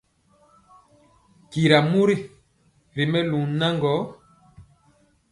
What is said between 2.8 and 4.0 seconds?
ri melu naŋgɔ,